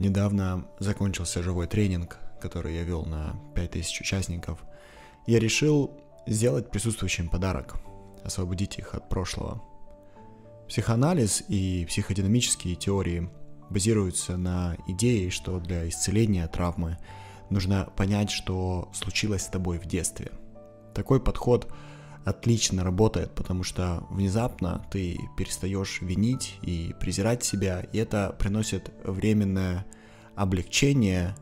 [0.00, 4.58] недавно закончился живой тренинг, который я вел на 5000 участников.
[5.26, 5.92] Я решил
[6.26, 7.76] сделать присутствующим подарок,
[8.24, 9.62] освободить их от прошлого.
[10.68, 13.28] Психоанализ и психодинамические теории
[13.68, 16.98] базируются на идее, что для исцеления травмы
[17.50, 20.32] нужно понять, что случилось с тобой в детстве.
[20.94, 21.70] Такой подход
[22.24, 29.86] отлично работает, потому что внезапно ты перестаешь винить и презирать себя, и это приносит временное
[30.34, 31.34] облегчение.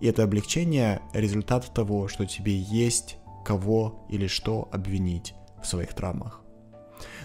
[0.00, 6.40] И это облегчение результат того, что тебе есть кого или что обвинить в своих травмах.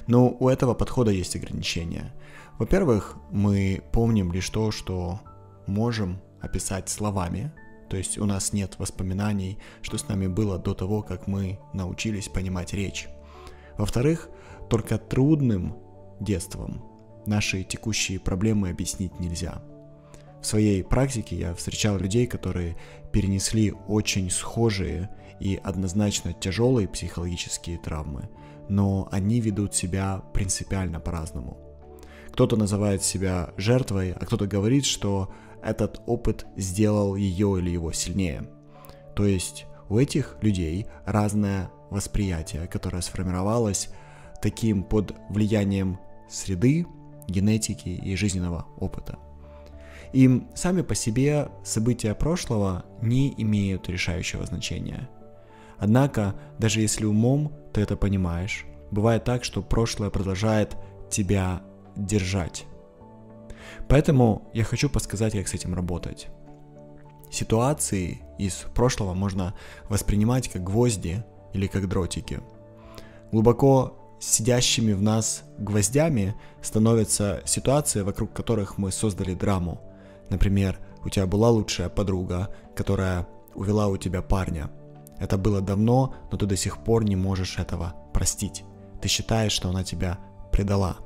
[0.07, 2.13] Но у этого подхода есть ограничения.
[2.57, 5.20] Во-первых, мы помним лишь то, что
[5.68, 7.52] можем описать словами,
[7.89, 12.27] то есть у нас нет воспоминаний, что с нами было до того, как мы научились
[12.27, 13.07] понимать речь.
[13.77, 14.30] Во-вторых,
[14.70, 15.77] только трудным
[16.20, 16.84] детством
[17.26, 19.62] наши текущие проблемы объяснить нельзя.
[20.41, 22.77] В своей практике я встречал людей, которые
[23.12, 28.29] перенесли очень схожие и однозначно тяжелые психологические травмы,
[28.70, 31.65] но они ведут себя принципиально по-разному.
[32.36, 35.32] Кто-то называет себя жертвой, а кто-то говорит, что
[35.64, 38.50] этот опыт сделал ее или его сильнее.
[39.16, 43.88] То есть у этих людей разное восприятие, которое сформировалось
[44.41, 45.98] таким под влиянием
[46.30, 46.86] среды,
[47.30, 49.18] генетики и жизненного опыта.
[50.12, 55.08] И сами по себе события прошлого не имеют решающего значения.
[55.78, 60.76] Однако, даже если умом ты это понимаешь, бывает так, что прошлое продолжает
[61.10, 61.62] тебя
[61.96, 62.65] держать.
[63.88, 66.28] Поэтому я хочу подсказать, как с этим работать.
[67.31, 69.53] Ситуации из прошлого можно
[69.90, 71.23] воспринимать как гвозди
[71.53, 72.41] или как дротики.
[73.31, 79.81] Глубоко сидящими в нас гвоздями становятся ситуации, вокруг которых мы создали драму.
[80.29, 84.72] Например, у тебя была лучшая подруга, которая увела у тебя парня.
[85.19, 88.63] Это было давно, но ты до сих пор не можешь этого простить.
[89.01, 90.19] Ты считаешь, что она тебя
[90.51, 90.97] предала.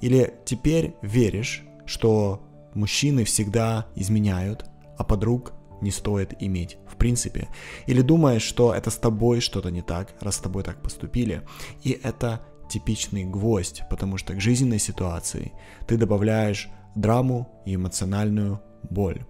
[0.00, 2.42] Или теперь веришь, что
[2.74, 4.66] мужчины всегда изменяют,
[4.96, 7.48] а подруг не стоит иметь в принципе.
[7.86, 11.42] Или думаешь, что это с тобой что-то не так, раз с тобой так поступили.
[11.82, 15.52] И это типичный гвоздь, потому что к жизненной ситуации
[15.86, 19.24] ты добавляешь драму и эмоциональную боль.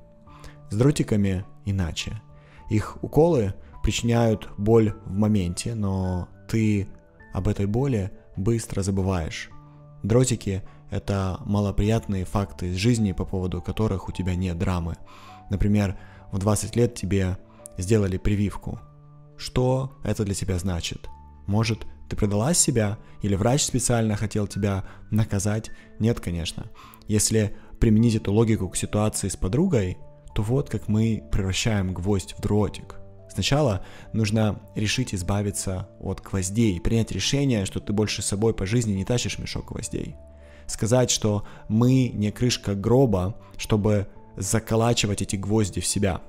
[0.71, 2.21] С дротиками иначе.
[2.69, 6.89] Их уколы причиняют боль в моменте, но ты
[7.33, 9.51] об этой боли быстро забываешь.
[10.03, 14.97] Дротики— это малоприятные факты из жизни, по поводу которых у тебя нет драмы.
[15.51, 15.97] Например,
[16.33, 17.39] в 20 лет тебе
[17.77, 18.81] сделали прививку.
[19.37, 21.09] Что это для тебя значит?
[21.47, 25.71] Может, ты предала себя или врач специально хотел тебя наказать?
[25.99, 26.67] Нет, конечно.
[27.09, 29.99] Если применить эту логику к ситуации с подругой,
[30.35, 33.00] то вот как мы превращаем гвоздь в дротик.
[33.33, 38.93] Сначала нужно решить избавиться от гвоздей, принять решение, что ты больше с собой по жизни
[38.93, 40.17] не тащишь мешок гвоздей.
[40.67, 46.21] Сказать, что мы не крышка гроба, чтобы заколачивать эти гвозди в себя.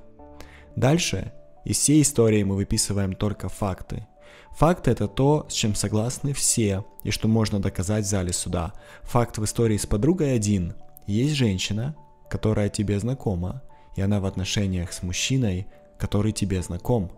[0.76, 1.32] Дальше
[1.64, 4.06] из всей истории мы выписываем только факты.
[4.52, 8.72] Факты это то, с чем согласны все, и что можно доказать в зале суда.
[9.02, 10.74] Факт в истории с подругой один.
[11.06, 11.96] Есть женщина,
[12.28, 13.62] которая тебе знакома,
[13.96, 15.66] и она в отношениях с мужчиной,
[16.02, 17.12] который тебе знаком.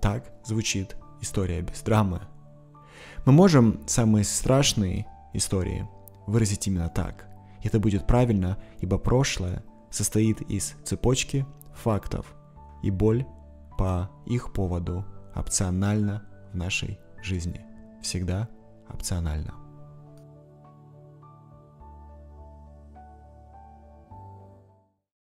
[0.00, 2.20] Так звучит история без драмы.
[3.26, 5.88] Мы можем самые страшные истории
[6.28, 7.26] выразить именно так.
[7.64, 12.36] Это будет правильно, ибо прошлое состоит из цепочки фактов,
[12.84, 13.26] и боль
[13.76, 15.04] по их поводу
[15.34, 16.22] опциональна
[16.52, 17.62] в нашей жизни.
[18.00, 18.48] Всегда
[18.88, 19.63] опционально.